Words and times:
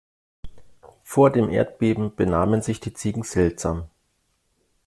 Vor 1.03 1.29
dem 1.29 1.51
Erdbeben 1.51 2.15
benahmen 2.15 2.63
sich 2.63 2.79
die 2.79 2.91
Ziegen 2.91 3.21
seltsam. 3.21 3.87